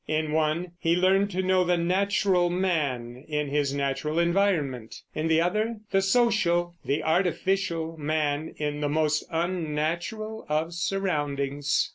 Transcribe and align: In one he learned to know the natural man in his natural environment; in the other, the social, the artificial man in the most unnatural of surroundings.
In 0.07 0.31
one 0.31 0.71
he 0.79 0.95
learned 0.95 1.29
to 1.29 1.43
know 1.43 1.63
the 1.63 1.77
natural 1.77 2.49
man 2.49 3.17
in 3.27 3.49
his 3.49 3.71
natural 3.71 4.17
environment; 4.17 4.95
in 5.13 5.27
the 5.27 5.39
other, 5.41 5.75
the 5.91 6.01
social, 6.01 6.73
the 6.83 7.03
artificial 7.03 7.95
man 7.97 8.55
in 8.57 8.81
the 8.81 8.89
most 8.89 9.23
unnatural 9.29 10.47
of 10.49 10.73
surroundings. 10.73 11.87